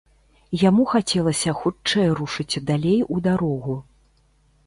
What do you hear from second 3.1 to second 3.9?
у дарогу.